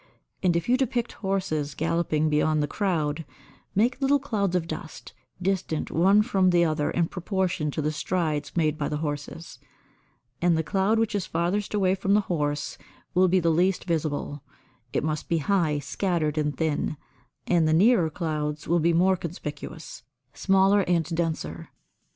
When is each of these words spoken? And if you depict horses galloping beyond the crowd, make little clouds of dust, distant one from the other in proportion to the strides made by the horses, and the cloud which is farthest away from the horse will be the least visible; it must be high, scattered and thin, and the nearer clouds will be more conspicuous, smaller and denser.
And 0.41 0.55
if 0.55 0.67
you 0.67 0.77
depict 0.77 1.11
horses 1.11 1.75
galloping 1.75 2.27
beyond 2.27 2.63
the 2.63 2.67
crowd, 2.67 3.23
make 3.75 4.01
little 4.01 4.17
clouds 4.17 4.55
of 4.55 4.65
dust, 4.67 5.13
distant 5.39 5.91
one 5.91 6.23
from 6.23 6.49
the 6.49 6.65
other 6.65 6.89
in 6.89 7.07
proportion 7.07 7.69
to 7.69 7.83
the 7.83 7.91
strides 7.91 8.57
made 8.57 8.79
by 8.79 8.89
the 8.89 8.97
horses, 8.97 9.59
and 10.41 10.57
the 10.57 10.63
cloud 10.63 10.97
which 10.97 11.13
is 11.13 11.27
farthest 11.27 11.75
away 11.75 11.93
from 11.93 12.15
the 12.15 12.21
horse 12.21 12.79
will 13.13 13.27
be 13.27 13.39
the 13.39 13.51
least 13.51 13.83
visible; 13.83 14.41
it 14.91 15.03
must 15.03 15.29
be 15.29 15.37
high, 15.37 15.77
scattered 15.77 16.35
and 16.35 16.57
thin, 16.57 16.97
and 17.45 17.67
the 17.67 17.71
nearer 17.71 18.09
clouds 18.09 18.67
will 18.67 18.79
be 18.79 18.93
more 18.93 19.15
conspicuous, 19.15 20.01
smaller 20.33 20.81
and 20.87 21.05
denser. 21.15 21.69